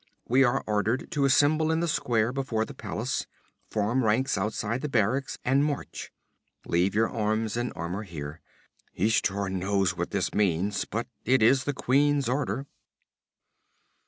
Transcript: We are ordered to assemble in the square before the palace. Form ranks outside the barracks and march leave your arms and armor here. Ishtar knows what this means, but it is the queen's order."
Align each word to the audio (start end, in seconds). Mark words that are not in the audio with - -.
We 0.27 0.43
are 0.43 0.63
ordered 0.65 1.11
to 1.11 1.25
assemble 1.25 1.71
in 1.71 1.79
the 1.79 1.87
square 1.87 2.33
before 2.33 2.65
the 2.65 2.73
palace. 2.73 3.27
Form 3.69 4.03
ranks 4.03 4.35
outside 4.35 4.81
the 4.81 4.89
barracks 4.89 5.37
and 5.45 5.63
march 5.63 6.11
leave 6.65 6.95
your 6.95 7.07
arms 7.07 7.55
and 7.55 7.71
armor 7.75 8.01
here. 8.01 8.41
Ishtar 8.95 9.47
knows 9.51 9.95
what 9.95 10.09
this 10.09 10.33
means, 10.33 10.85
but 10.85 11.05
it 11.23 11.43
is 11.43 11.65
the 11.65 11.73
queen's 11.73 12.27
order." 12.27 12.65